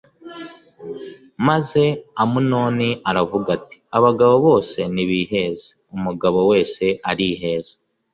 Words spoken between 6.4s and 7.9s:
wese arīheza.